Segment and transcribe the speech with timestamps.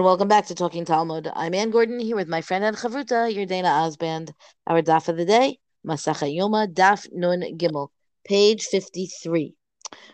[0.00, 1.30] And welcome back to Talking Talmud.
[1.36, 4.32] I'm Anne Gordon here with my friend and Chavruta, your Dana Osband.
[4.66, 7.88] Our daf of the day, Masechet Yoma, Daf Nun Gimel,
[8.24, 9.52] page 53.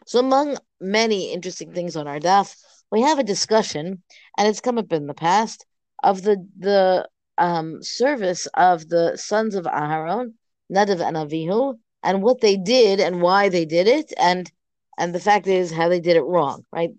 [0.05, 2.53] So among many interesting things on our daf,
[2.91, 4.03] we have a discussion,
[4.37, 5.65] and it's come up in the past,
[6.03, 10.33] of the the um, service of the sons of Aharon,
[10.69, 14.51] Nadav and Avihu, and what they did and why they did it, and
[14.99, 16.91] and the fact is how they did it wrong, right?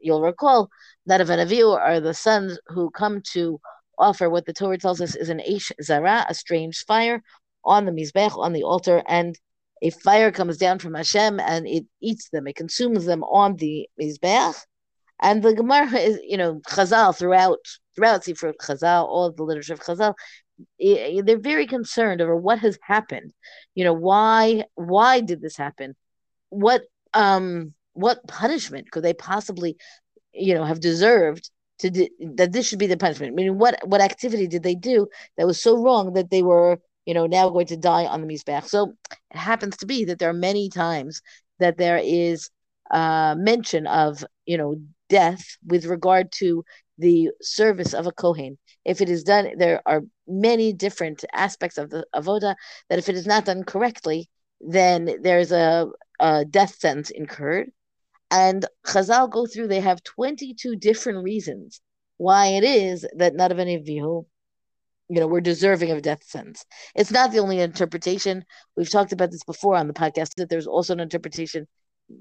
[0.00, 0.70] You'll recall
[1.08, 3.60] Nadav and Avihu are the sons who come to
[3.98, 7.22] offer what the Torah tells us is an Eish Zara, a strange fire,
[7.64, 9.38] on the Mizbech, on the altar, and
[9.82, 13.88] a fire comes down from Hashem and it eats them, it consumes them on the
[14.00, 14.56] Mizbech.
[15.22, 17.58] And the Gemara is, you know, Chazal throughout
[17.94, 20.14] throughout Sifra Chazal, all of the literature of Chazal,
[20.78, 23.32] they're very concerned over what has happened.
[23.74, 25.94] You know, why why did this happen?
[26.48, 26.82] What
[27.14, 29.76] um what punishment could they possibly
[30.32, 33.34] you know have deserved to do, that this should be the punishment?
[33.34, 37.14] Meaning what what activity did they do that was so wrong that they were you
[37.14, 40.30] know now going to die on the mizbech so it happens to be that there
[40.30, 41.22] are many times
[41.58, 42.50] that there is
[42.90, 44.76] uh mention of you know
[45.08, 46.64] death with regard to
[46.98, 48.58] the service of a kohen.
[48.84, 52.54] If it is done there are many different aspects of the avoda
[52.88, 54.28] that if it is not done correctly
[54.60, 55.86] then there's a,
[56.18, 57.70] a death sentence incurred.
[58.30, 61.80] And Chazal go through, they have 22 different reasons
[62.18, 64.26] why it is that not of any of you,
[65.08, 66.64] you know, we're deserving of death sentence.
[66.94, 68.44] It's not the only interpretation.
[68.76, 71.66] We've talked about this before on the podcast that there's also an interpretation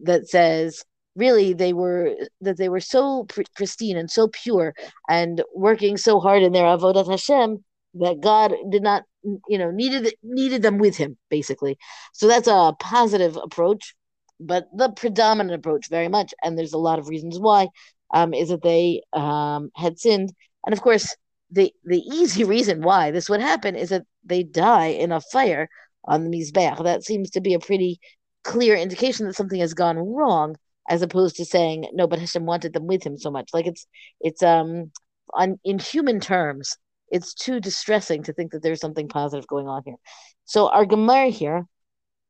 [0.03, 0.83] that says
[1.15, 4.73] really they were that they were so pr- pristine and so pure
[5.07, 7.63] and working so hard in their avodat Hashem
[7.95, 11.77] that God did not, you know, needed needed them with Him, basically.
[12.13, 13.95] So that's a positive approach,
[14.39, 17.69] but the predominant approach, very much, and there's a lot of reasons why,
[18.13, 20.31] um, is that they um, had sinned,
[20.65, 21.15] and of course,
[21.51, 25.69] the the easy reason why this would happen is that they die in a fire
[26.05, 26.83] on the mizbeach.
[26.83, 27.99] That seems to be a pretty
[28.43, 30.55] clear indication that something has gone wrong,
[30.89, 33.49] as opposed to saying no, but Hashem wanted them with Him so much.
[33.53, 33.85] Like it's
[34.21, 34.91] it's um
[35.33, 36.77] on in human terms
[37.11, 39.95] it's too distressing to think that there's something positive going on here.
[40.45, 41.65] So our Gemara here,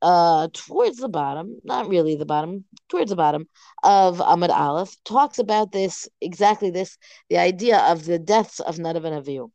[0.02, 3.46] uh, towards the bottom, not really the bottom, towards the bottom
[3.82, 6.96] of Amud Aleph, talks about this exactly this
[7.28, 9.50] the idea of the deaths of Nadav and Avihu,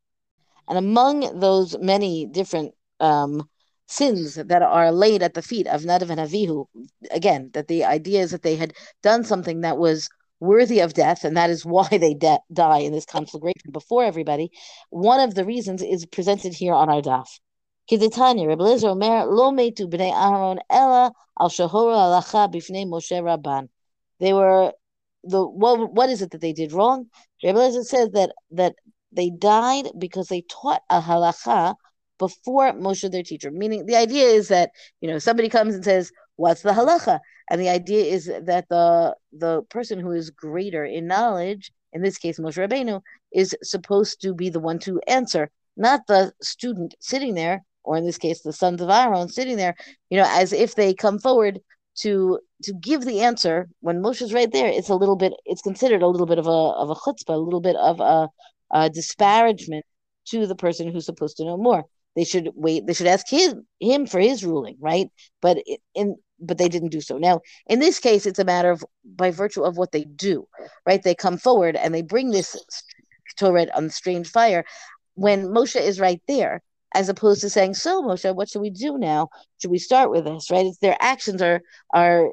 [0.68, 3.50] and among those many different um,
[3.88, 6.66] sins that are laid at the feet of Nadav and Avihu,
[7.12, 10.09] again, that the idea is that they had done something that was
[10.40, 14.51] worthy of death, and that is why they de- die in this conflagration before everybody.
[14.90, 17.28] One of the reasons is presented here on our daf.
[17.90, 23.69] Kiditanya, Rebbe Eliezer Omer, lo b'nei Aharon ela al shahora alacha b'fnei Moshe Rabban.
[24.19, 24.73] They were
[25.23, 25.94] the what?
[25.94, 27.07] What is it that they did wrong?
[27.44, 28.75] Rebbe says that that
[29.12, 31.75] they died because they taught a halacha
[32.17, 33.52] before Moshe, their teacher.
[33.52, 34.72] Meaning, the idea is that
[35.02, 37.19] you know somebody comes and says, "What's the halacha?"
[37.50, 42.17] And the idea is that the the person who is greater in knowledge, in this
[42.17, 43.01] case Moshe Rabbeinu,
[43.31, 48.05] is supposed to be the one to answer, not the student sitting there, or in
[48.05, 49.75] this case the sons of Aaron sitting there,
[50.09, 51.59] you know, as if they come forward
[51.97, 54.67] to to give the answer when Moshe's right there.
[54.67, 55.34] It's a little bit.
[55.45, 58.29] It's considered a little bit of a of a chutzpah, a little bit of a,
[58.72, 59.85] a disparagement
[60.29, 61.85] to the person who's supposed to know more.
[62.16, 62.88] They should wait.
[62.88, 65.09] They should ask him him for his ruling, right?
[65.41, 65.59] But
[65.94, 67.18] in but they didn't do so.
[67.18, 70.47] Now, in this case, it's a matter of by virtue of what they do,
[70.85, 71.01] right?
[71.01, 72.56] They come forward and they bring this
[73.38, 74.66] Torah on strange fire
[75.16, 76.62] when Moshe is right there,
[76.94, 79.29] as opposed to saying, "So, Moshe, what should we do now?
[79.62, 80.66] Should we start with this?" Right?
[80.66, 81.62] It's their actions are
[81.94, 82.31] are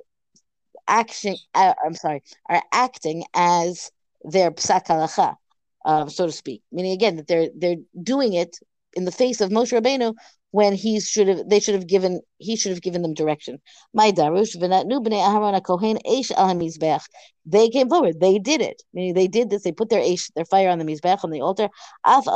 [0.88, 1.36] action.
[1.54, 3.90] Uh, I'm sorry, are acting as
[4.24, 5.36] their psak halacha,
[5.84, 6.62] uh, so to speak.
[6.72, 8.58] Meaning again that they're they're doing it
[8.94, 10.14] in the face of Moshe Rabbeinu
[10.52, 13.58] when he should have they should have given he should have given them direction.
[13.92, 17.02] My darush Aharon kohen mizbech.
[17.44, 18.20] They came forward.
[18.20, 18.82] They did it.
[18.92, 19.64] Meaning they did this.
[19.64, 21.68] They put their eish, their fire on the mizbech on the altar.
[22.04, 22.26] Af.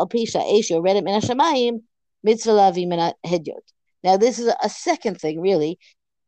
[4.02, 5.78] Now this is a second thing, really.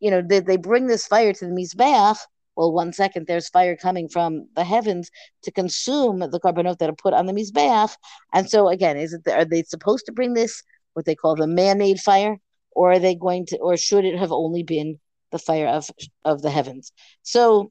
[0.00, 2.18] You know, they, they bring this fire to the mizbech.
[2.54, 5.10] Well, one second, there's fire coming from the heavens
[5.44, 7.94] to consume the korbanot that are put on the mizbeach.
[8.32, 10.62] And so, again, is it are they supposed to bring this
[10.98, 12.38] what they call the man-made fire,
[12.72, 14.98] or are they going to, or should it have only been
[15.30, 15.88] the fire of
[16.24, 16.92] of the heavens?
[17.22, 17.70] So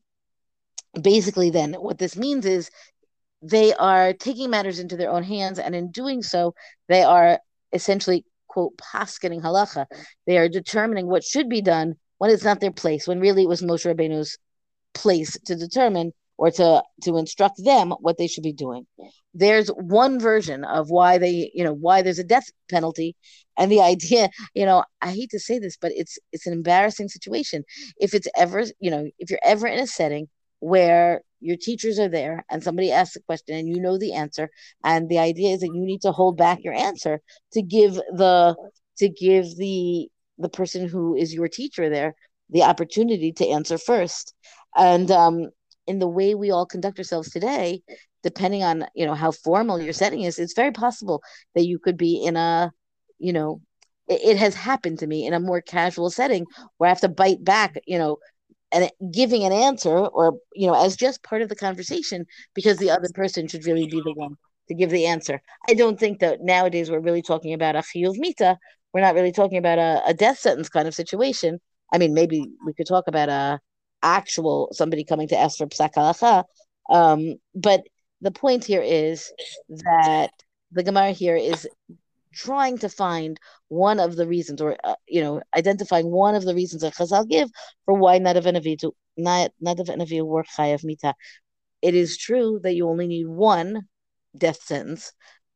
[1.00, 2.72] basically, then what this means is
[3.42, 6.56] they are taking matters into their own hands, and in doing so,
[6.88, 7.40] they are
[7.74, 9.86] essentially quote paskening halacha.
[10.26, 13.50] They are determining what should be done when it's not their place, when really it
[13.50, 14.38] was Moshe Rabbeinu's
[14.94, 18.86] place to determine or to to instruct them what they should be doing.
[19.34, 23.16] There's one version of why they, you know, why there's a death penalty,
[23.58, 27.10] and the idea, you know, I hate to say this, but it's it's an embarrassing
[27.10, 27.64] situation.
[28.00, 30.28] If it's ever, you know, if you're ever in a setting
[30.60, 34.50] where your teachers are there and somebody asks a question and you know the answer
[34.84, 38.56] and the idea is that you need to hold back your answer to give the
[38.98, 40.08] to give the
[40.40, 42.16] the person who is your teacher there
[42.50, 44.34] the opportunity to answer first
[44.76, 45.50] and um,
[45.88, 47.82] in the way we all conduct ourselves today
[48.24, 51.22] depending on you know how formal your setting is it's very possible
[51.56, 52.72] that you could be in a
[53.20, 53.62] you know
[54.08, 56.46] it, it has happened to me in a more casual setting
[56.78, 58.18] where i have to bite back you know
[58.72, 62.90] and giving an answer or you know as just part of the conversation because the
[62.90, 64.36] other person should really be the one
[64.68, 65.42] to give the answer.
[65.70, 68.58] I don't think that nowadays we're really talking about a chiyuv mita.
[68.94, 71.60] We're not really talking about a, a death sentence kind of situation.
[71.94, 73.60] I mean maybe we could talk about a
[74.04, 76.44] actual somebody coming to ask for psak halacha
[76.90, 77.82] um, but
[78.22, 79.32] the point here is
[79.70, 80.32] that
[80.72, 81.68] the gemara here is
[82.38, 83.40] trying to find
[83.70, 87.28] one of the reasons, or uh, you know, identifying one of the reasons that Chazal
[87.28, 87.50] give
[87.86, 91.14] for why Nadav and Avihu, Nadav and Avihu were chayav mita.
[91.82, 93.88] It is true that you only need one
[94.38, 95.12] death sentence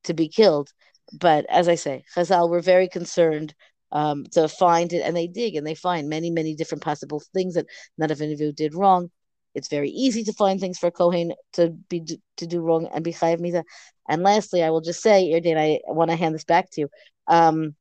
[0.06, 0.72] to be killed,
[1.14, 3.54] but as I say, Chazal were very concerned
[3.92, 7.56] um, to find it, and they dig and they find many, many different possible things
[7.56, 7.68] that
[8.00, 9.10] Nadav of Avihu did wrong.
[9.54, 12.06] It's very easy to find things for a Kohen to be
[12.38, 13.64] to do wrong and be chayav mita.
[14.08, 16.90] And lastly, I will just say, Irdan, I want to hand this back to you.
[17.28, 17.76] Um,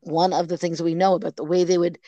[0.00, 1.98] one of the things we know about the way they would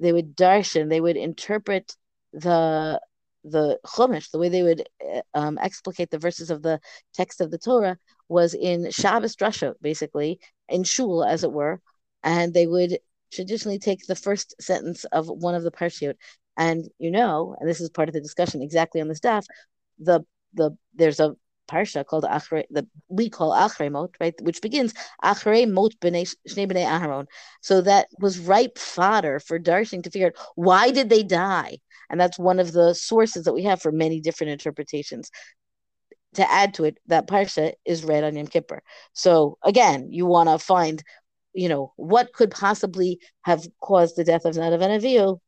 [0.00, 1.94] they would darshan, they would interpret
[2.32, 3.00] the
[3.44, 6.80] the Chumash, the way they would eh, um, explicate the verses of the
[7.14, 7.96] text of the Torah
[8.28, 11.80] was in Shabbos drasha, basically in shul, as it were,
[12.26, 12.98] and they would
[13.32, 16.16] traditionally take the first sentence of one of the parshiot,
[16.58, 19.46] and you know, and this is part of the discussion exactly on the staff,
[19.98, 20.20] the
[20.52, 21.34] the there's a
[21.70, 24.94] parsha called Achre, the we call Achrei Mot, right, which begins
[25.24, 27.26] Achrei Mot b'nei Shnei b'nei Aharon.
[27.60, 31.78] So that was ripe fodder for Darshing to figure out why did they die,
[32.10, 35.30] and that's one of the sources that we have for many different interpretations.
[36.34, 38.82] To add to it, that parsha is read on Yom Kippur.
[39.14, 41.02] So again, you want to find,
[41.56, 45.40] you know, what could possibly have caused the death of Nadav.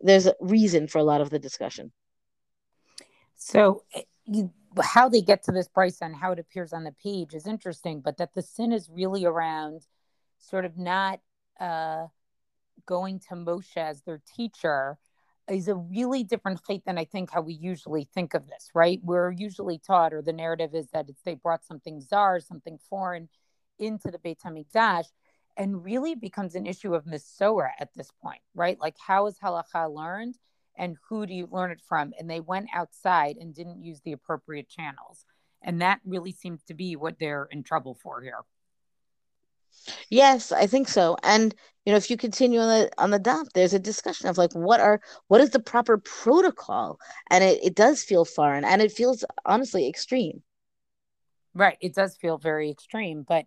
[0.00, 1.92] There's a reason for a lot of the discussion.
[3.36, 3.82] So
[4.26, 4.52] you
[4.82, 8.00] how they get to this price and how it appears on the page is interesting,
[8.00, 9.86] but that the sin is really around
[10.38, 11.20] sort of not
[11.58, 12.06] uh,
[12.86, 14.98] going to Moshe as their teacher
[15.50, 19.00] is a really different fate than I think how we usually think of this, right?
[19.02, 23.30] We're usually taught, or the narrative is that it's they brought something czar, something foreign
[23.78, 25.06] into the Beit HaMikdash,
[25.58, 28.80] and really becomes an issue of Misora at this point, right?
[28.80, 30.36] Like, how is halacha learned?
[30.78, 32.12] and who do you learn it from?
[32.18, 35.26] And they went outside and didn't use the appropriate channels.
[35.60, 38.44] And that really seems to be what they're in trouble for here.
[40.08, 41.16] Yes, I think so.
[41.22, 44.38] And you know, if you continue on the on the dot, there's a discussion of
[44.38, 46.98] like what are what is the proper protocol?
[47.30, 50.42] And it, it does feel foreign and it feels honestly extreme.
[51.54, 51.78] Right.
[51.80, 53.46] It does feel very extreme, but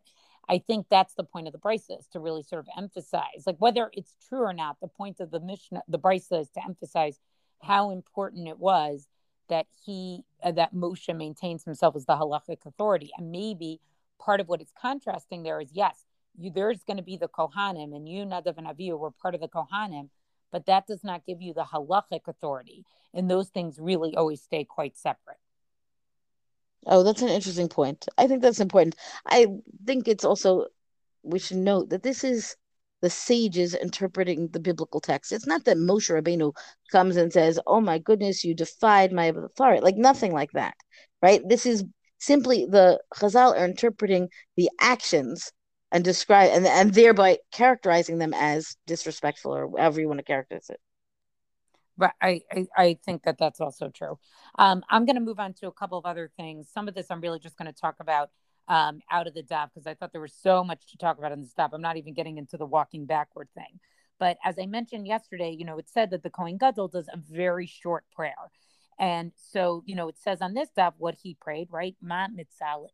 [0.49, 3.89] I think that's the point of the brisa to really sort of emphasize, like whether
[3.93, 4.77] it's true or not.
[4.81, 7.19] The point of the mission, the brisa is to emphasize
[7.61, 9.07] how important it was
[9.49, 13.79] that he, uh, that Moshe maintains himself as the halachic authority, and maybe
[14.19, 16.05] part of what it's contrasting there is yes,
[16.37, 19.41] you, there's going to be the kohanim, and you Nadav and Avihu were part of
[19.41, 20.09] the kohanim,
[20.51, 24.63] but that does not give you the halachic authority, and those things really always stay
[24.63, 25.37] quite separate.
[26.85, 28.07] Oh, that's an interesting point.
[28.17, 28.95] I think that's important.
[29.25, 29.47] I
[29.85, 30.67] think it's also
[31.23, 32.55] we should note that this is
[33.01, 35.31] the sages interpreting the biblical text.
[35.31, 36.53] It's not that Moshe Rabbeinu
[36.91, 40.75] comes and says, "Oh my goodness, you defied my authority," like nothing like that,
[41.21, 41.41] right?
[41.47, 41.83] This is
[42.19, 45.51] simply the Chazal are interpreting the actions
[45.91, 50.69] and describe and and thereby characterizing them as disrespectful or however you want to characterize
[50.69, 50.79] it.
[52.01, 54.17] But I, I, I think that that's also true.
[54.57, 56.67] Um, I'm going to move on to a couple of other things.
[56.73, 58.31] Some of this I'm really just going to talk about
[58.67, 61.31] um, out of the daf because I thought there was so much to talk about
[61.31, 61.69] in the daf.
[61.73, 63.79] I'm not even getting into the walking backward thing.
[64.19, 67.17] But as I mentioned yesterday, you know, it said that the Kohen Gadol does a
[67.17, 68.49] very short prayer.
[68.97, 71.95] And so, you know, it says on this daf what he prayed, right?
[72.01, 72.87] Ma mitzale,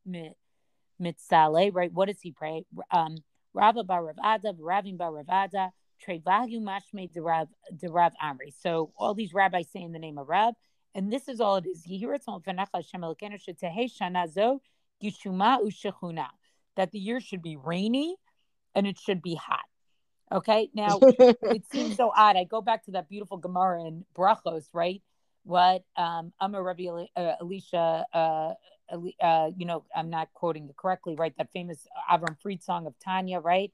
[1.02, 1.94] mitzale, right?
[1.94, 2.66] What does he pray?
[2.92, 3.20] Um,
[3.54, 5.70] Rava bar Ravada, Ravim bar Ravada,
[6.06, 8.54] Trevagu Mashme Derav Derav Amri.
[8.62, 10.56] So all these rabbis say in the name of Rab,
[10.96, 11.86] and this is all it is.
[11.86, 12.42] You hear it's all
[16.76, 18.16] that the year should be rainy
[18.76, 19.66] and it should be hot.
[20.32, 20.70] Okay.
[20.74, 21.00] Now
[21.42, 22.36] it seems so odd.
[22.36, 25.02] I go back to that beautiful Gemara in Brachos, right?
[25.44, 28.54] what um Amar Rabbi uh, Elisha uh,
[29.22, 31.34] uh, you know, I'm not quoting it correctly, right?
[31.38, 33.72] That famous Avram Fried song of Tanya, right?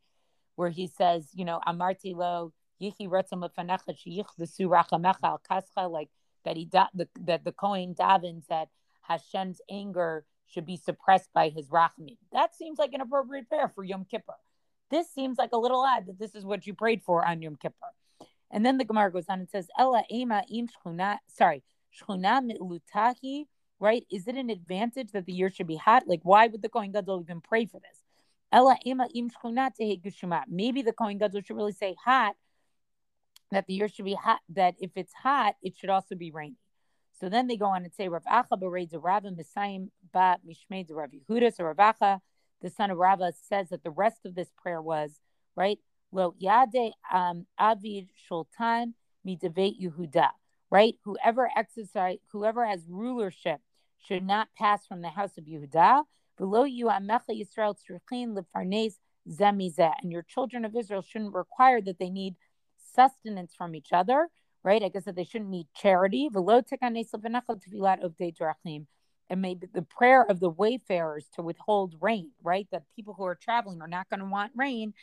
[0.56, 6.10] Where he says, you know, Amarti lo yichi retzam lefanecha sheyichvesu rachamecha al kascha, like
[6.46, 8.70] that he da- the, that the Kohen davens that
[9.02, 12.18] Hashem's anger should be suppressed by his rachamim.
[12.32, 14.36] That seems like an appropriate prayer for Yom Kippur.
[14.92, 17.56] This seems like a little odd that this is what you prayed for on Yom
[17.56, 17.76] Kippur.
[18.52, 21.64] And then the Gemara goes on and says, Ella ema im shchuna, sorry,
[21.98, 23.46] shchuna mitlutahi
[23.84, 24.06] right?
[24.10, 26.08] Is it an advantage that the year should be hot?
[26.08, 28.00] Like, why would the Kohen Gadol even pray for this?
[30.48, 32.36] Maybe the Kohen Gadol should really say hot,
[33.52, 36.58] that the year should be hot, that if it's hot, it should also be rainy.
[37.20, 39.80] So then they go on and say, Rav Acha bereds Rav Messiah
[40.12, 41.56] ba mishmei Rav Yehuda.
[41.56, 42.20] So Rav Acha,
[42.62, 45.20] the son of Rava, says that the rest of this prayer was,
[45.56, 45.80] right?
[46.12, 48.94] Lo yade um, avid shultan
[49.26, 50.30] midavet Yehuda,
[50.70, 50.96] right?
[51.04, 53.62] Whoever exercise, whoever has rulership
[54.06, 56.04] should not pass from the house of Yehuda.
[56.38, 58.96] Below you, Amecha Yisrael Tzrichin Lefarnes
[59.30, 59.94] Zemizeh.
[60.02, 62.36] And your children of Israel shouldn't require that they need
[62.96, 64.30] sustenance from each other,
[64.64, 64.84] right?
[64.84, 66.30] I guess that they shouldn't need charity.
[69.30, 72.68] And maybe the prayer of the wayfarers to withhold rain, right?
[72.72, 74.94] That people who are traveling are not going to want rain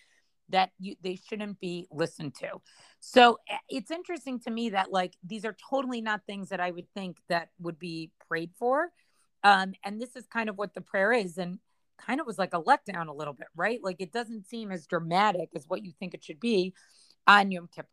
[0.51, 2.61] that you they shouldn't be listened to.
[3.01, 6.71] So eh, it's interesting to me that like these are totally not things that I
[6.71, 8.91] would think that would be prayed for.
[9.43, 11.59] Um, and this is kind of what the prayer is, and
[11.99, 13.81] kind of was like a letdown a little bit, right?
[13.83, 16.75] Like it doesn't seem as dramatic as what you think it should be
[17.27, 17.89] on Yom Kippur.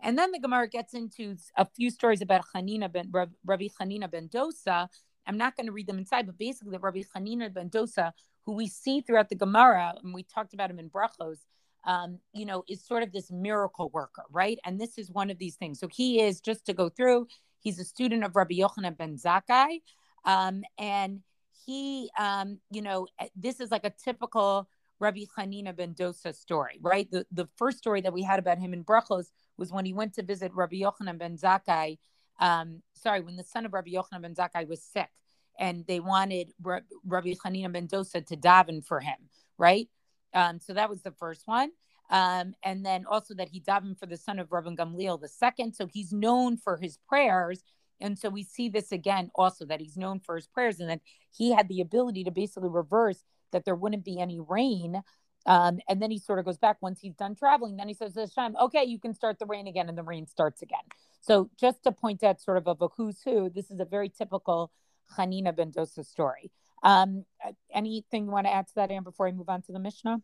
[0.00, 4.28] And then the Gemara gets into a few stories about Hanina ben Rabbi Hanina ben
[4.28, 4.88] Dosa.
[5.26, 8.12] I'm not going to read them inside, but basically, Rabbi Hanina ben Dosa,
[8.44, 11.38] who we see throughout the Gemara, and we talked about him in Brachos,
[11.86, 14.58] um, you know, is sort of this miracle worker, right?
[14.64, 15.80] And this is one of these things.
[15.80, 17.26] So he is, just to go through,
[17.60, 19.80] he's a student of Rabbi Yochanan ben Zakkai.
[20.24, 21.20] Um, and
[21.64, 24.68] he, um, you know, eh, this is like a typical
[24.98, 27.10] Rabbi Hanina ben Dosa story, right?
[27.10, 29.26] The, the first story that we had about him in Brachos
[29.58, 31.98] was when he went to visit Rabbi Yochanan ben Zakkai.
[32.40, 35.10] Um, sorry, when the son of Rabbi Yochanan ben Zakkai was sick
[35.58, 39.16] and they wanted Rabbi Hanina ben Dosa to daven for him,
[39.58, 39.88] right?
[40.34, 41.70] Um, so that was the first one.
[42.10, 45.74] Um, and then also that he davened for the son of Rabbi Gamliel the second.
[45.74, 47.62] So he's known for his prayers.
[48.00, 51.00] And so we see this again also that he's known for his prayers and that
[51.36, 53.22] he had the ability to basically reverse
[53.52, 55.02] that there wouldn't be any rain.
[55.46, 57.76] Um, and then he sort of goes back once he's done traveling.
[57.76, 59.88] Then he says this time, okay, you can start the rain again.
[59.88, 60.80] And the rain starts again.
[61.20, 64.70] So just to point out sort of a who's who, this is a very typical
[65.16, 66.50] Hanina ben Dosa story.
[66.82, 67.24] Um,
[67.72, 70.20] anything you want to add to that, Anne, before I move on to the Mishnah?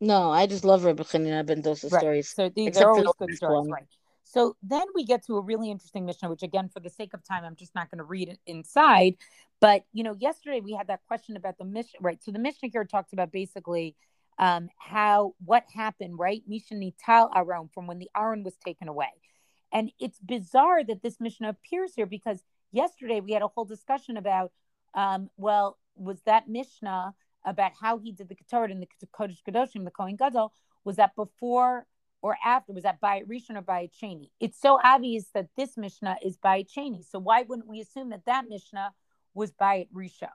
[0.00, 2.00] No, I just love Rabbi Chanina ben Dosa right.
[2.00, 2.28] stories.
[2.28, 3.70] So these are always good stories, one.
[3.70, 3.86] right?
[4.24, 7.22] So then we get to a really interesting Mishnah, which again, for the sake of
[7.24, 9.16] time, I'm just not going to read it inside.
[9.60, 12.22] But you know, yesterday we had that question about the Mishnah, right?
[12.22, 13.94] So the Mishnah here talks about basically
[14.38, 16.42] um, how what happened, right?
[16.48, 19.12] Mishnah Nital Aron from when the Aron was taken away.
[19.72, 24.16] And it's bizarre that this Mishnah appears here because yesterday we had a whole discussion
[24.16, 24.52] about
[24.94, 27.14] um, well, was that Mishnah
[27.44, 30.52] about how he did the Ketoret and the Kodesh Kadoshim, the Kohen Gadol,
[30.84, 31.86] was that before
[32.24, 32.72] or after?
[32.72, 34.30] Was that by Rishon or by Sheni?
[34.40, 37.04] It's so obvious that this Mishnah is by Sheni.
[37.04, 38.92] So why wouldn't we assume that that Mishnah
[39.34, 40.30] was by Rishon?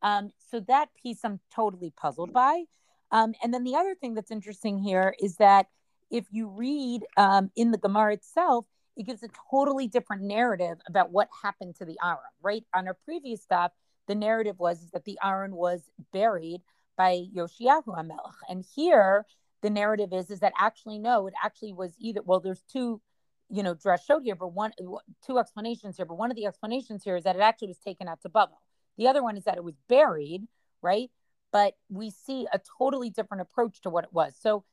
[0.00, 2.64] Um, so that piece I'm totally puzzled by.
[3.12, 5.66] Um, and then the other thing that's interesting here is that
[6.10, 8.64] if you read um, in the Gemara itself,
[8.96, 12.64] it gives a totally different narrative about what happened to the Aron, right?
[12.74, 13.74] On our previous stop,
[14.08, 16.62] the narrative was that the Aron was buried
[16.96, 18.32] by Yoshiyahu HaMelech.
[18.48, 19.26] And here,
[19.64, 22.20] the narrative is is that actually no, it actually was either.
[22.22, 23.00] Well, there's two,
[23.48, 24.72] you know, dress showed here, but one
[25.26, 26.04] two explanations here.
[26.04, 28.58] But one of the explanations here is that it actually was taken out to Bavel.
[28.98, 30.42] The other one is that it was buried,
[30.82, 31.10] right?
[31.50, 34.36] But we see a totally different approach to what it was.
[34.38, 34.64] So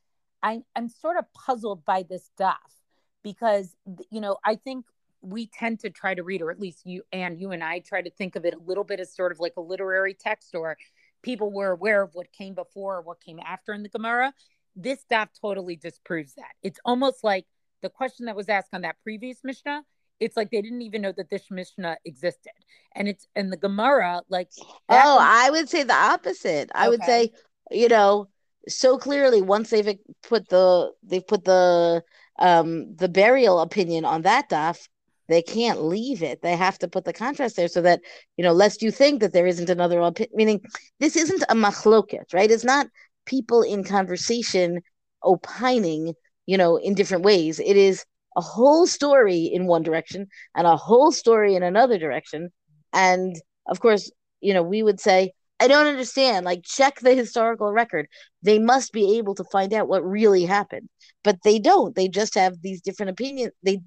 [0.42, 2.76] I, I'm sort of puzzled by this stuff
[3.22, 3.74] because
[4.10, 4.84] you know I think
[5.22, 8.02] we tend to try to read, or at least you and you and I try
[8.02, 10.76] to think of it a little bit as sort of like a literary text, or
[11.22, 14.34] people were aware of what came before or what came after in the Gemara.
[14.76, 16.52] This stuff totally disproves that.
[16.62, 17.46] It's almost like
[17.82, 19.82] the question that was asked on that previous Mishnah.
[20.20, 22.52] It's like they didn't even know that this Mishnah existed,
[22.94, 24.22] and it's and the Gemara.
[24.28, 24.50] Like,
[24.88, 26.70] oh, I would say the opposite.
[26.74, 27.32] I would say,
[27.70, 28.28] you know,
[28.68, 32.02] so clearly once they've put the they've put the
[32.38, 34.86] um the burial opinion on that daf
[35.28, 36.42] they can't leave it.
[36.42, 38.00] They have to put the contrast there so that,
[38.36, 40.60] you know, lest you think that there isn't another opinion, meaning
[41.00, 42.50] this isn't a machloket, right?
[42.50, 42.86] It's not
[43.26, 44.80] people in conversation
[45.22, 46.14] opining,
[46.46, 47.60] you know, in different ways.
[47.60, 48.04] It is
[48.36, 52.50] a whole story in one direction and a whole story in another direction.
[52.92, 53.36] And
[53.66, 54.10] of course,
[54.40, 56.44] you know, we would say, I don't understand.
[56.44, 58.08] Like, check the historical record.
[58.42, 60.88] They must be able to find out what really happened,
[61.22, 61.94] but they don't.
[61.94, 63.52] They just have these different opinions.
[63.62, 63.78] They,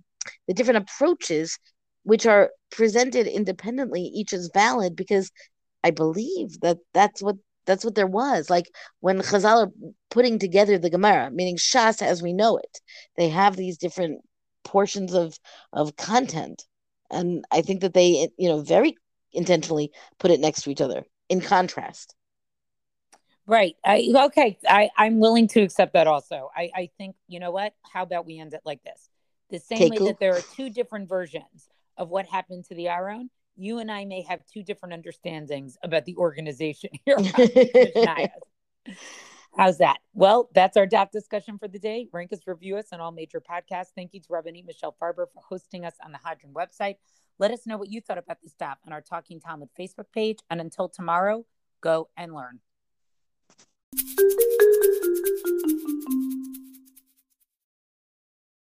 [0.48, 1.60] the different approaches,
[2.04, 5.32] which are presented independently, each is valid because
[5.84, 8.50] I believe that that's what that's what there was.
[8.50, 8.69] Like
[9.00, 9.72] when Chazal are
[10.10, 12.79] putting together the Gemara, meaning Shas as we know it,
[13.17, 14.22] they have these different
[14.63, 15.38] portions of
[15.74, 16.65] of content,
[17.12, 18.95] and I think that they, you know, very
[19.34, 22.15] intentionally put it next to each other in contrast.
[23.48, 23.75] Right.
[23.84, 24.57] I okay.
[24.67, 26.07] I I'm willing to accept that.
[26.07, 27.74] Also, I I think you know what.
[27.84, 29.10] How about we end it like this?
[29.51, 32.88] The same okay, way that there are two different versions of what happened to the
[32.88, 37.17] Aron, you and I may have two different understandings about the organization here.
[39.57, 40.00] How's that?
[40.13, 42.09] Well, that's our DAF discussion for the day.
[42.12, 43.91] Rank us, review us on all major podcasts.
[43.95, 46.95] Thank you to Rabbanit Michelle Farber for hosting us on the Hadran website.
[47.39, 50.39] Let us know what you thought about this DAF on our Talking Talmud Facebook page.
[50.50, 51.45] And until tomorrow,
[51.81, 52.59] go and learn.